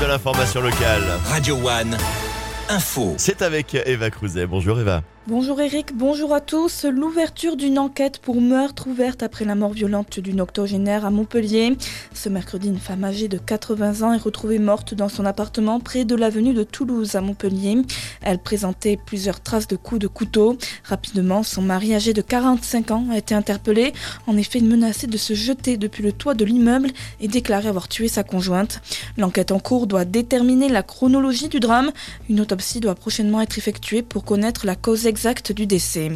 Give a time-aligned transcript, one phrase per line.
[0.00, 1.02] de l'information locale.
[1.28, 1.96] Radio One,
[2.68, 3.14] info.
[3.16, 4.46] C'est avec Eva Cruzet.
[4.46, 5.02] Bonjour Eva.
[5.28, 6.84] Bonjour Eric, bonjour à tous.
[6.84, 11.76] L'ouverture d'une enquête pour meurtre ouverte après la mort violente d'une octogénaire à Montpellier.
[12.14, 16.04] Ce mercredi, une femme âgée de 80 ans est retrouvée morte dans son appartement près
[16.04, 17.82] de l'avenue de Toulouse à Montpellier.
[18.22, 20.58] Elle présentait plusieurs traces de coups de couteau.
[20.84, 23.94] Rapidement, son mari âgé de 45 ans a été interpellé.
[24.28, 27.88] En effet, il menaçait de se jeter depuis le toit de l'immeuble et déclarait avoir
[27.88, 28.80] tué sa conjointe.
[29.18, 31.90] L'enquête en cours doit déterminer la chronologie du drame.
[32.28, 35.15] Une autopsie doit prochainement être effectuée pour connaître la cause exacte
[35.54, 36.10] du décès.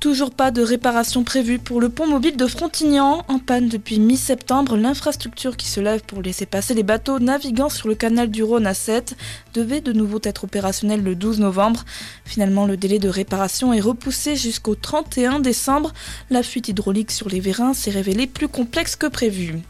[0.00, 3.24] Toujours pas de réparation prévue pour le pont mobile de Frontignan.
[3.28, 7.88] En panne depuis mi-septembre, l'infrastructure qui se lève pour laisser passer les bateaux naviguant sur
[7.88, 9.16] le canal du Rhône à 7
[9.54, 11.84] devait de nouveau être opérationnelle le 12 novembre.
[12.26, 15.94] Finalement, le délai de réparation est repoussé jusqu'au 31 décembre.
[16.28, 19.60] La fuite hydraulique sur les vérins s'est révélée plus complexe que prévu.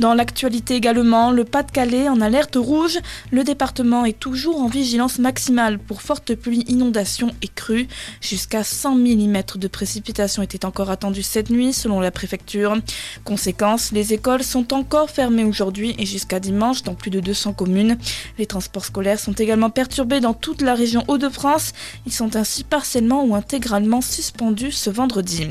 [0.00, 2.98] Dans l'actualité également, le Pas-de-Calais en alerte rouge.
[3.30, 7.86] Le département est toujours en vigilance maximale pour fortes pluies, inondations et crues.
[8.20, 12.76] Jusqu'à 100 mm de précipitations étaient encore attendues cette nuit selon la préfecture.
[13.24, 17.96] Conséquence, les écoles sont encore fermées aujourd'hui et jusqu'à dimanche dans plus de 200 communes.
[18.38, 21.72] Les transports scolaires sont également perturbés dans toute la région Hauts-de-France.
[22.06, 25.48] Ils sont ainsi partiellement ou intégralement suspendus ce vendredi.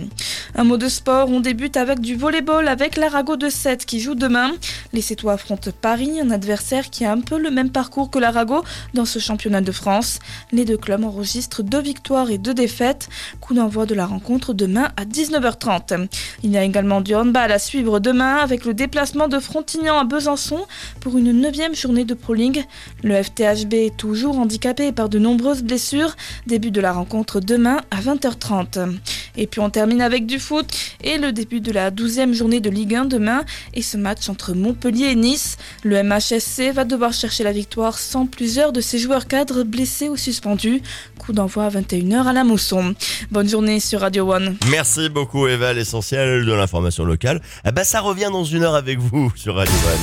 [0.56, 4.16] Un mot de sport, on débute avec du volleyball avec l'Arago de 7 qui joue
[4.34, 4.54] demain.
[4.94, 8.64] Les Sétois affrontent Paris, un adversaire qui a un peu le même parcours que l'Arago
[8.96, 10.18] dans ce championnat de France.
[10.52, 13.10] Les deux clubs enregistrent deux victoires et deux défaites.
[13.42, 16.08] Coup d'envoi de la rencontre demain à 19h30.
[16.42, 20.04] Il y a également du handball à suivre demain avec le déplacement de Frontignan à
[20.04, 20.66] Besançon
[21.00, 22.66] pour une neuvième journée de Pro League.
[23.04, 26.16] Le FTHB est toujours handicapé par de nombreuses blessures.
[26.48, 28.98] Début de la rencontre demain à 20h30.
[29.38, 30.68] Et puis on termine avec du foot
[31.04, 34.54] et le début de la 12e journée de Ligue 1 demain et ce match entre
[34.54, 35.58] Montpellier et Nice.
[35.84, 40.18] Le MHSC va devoir chercher la victoire sans plusieurs de ses joueurs cadres blessés ou
[40.18, 40.82] suspendus.
[41.18, 42.96] Coup d'envoi à 21h à la Mousson.
[43.32, 44.58] Bonne journée sur Radio One.
[44.70, 47.42] Merci beaucoup Eva, l'essentiel de l'information locale.
[47.66, 49.92] Eh ben, ça revient dans une heure avec vous sur Radio One.